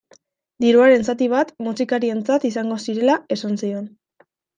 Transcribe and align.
Diruaren 0.63 1.03
zati 1.11 1.27
bat 1.33 1.51
musikarientzat 1.67 2.47
izango 2.51 2.79
zirela 2.87 3.19
esan 3.37 3.61
zion. 3.61 3.87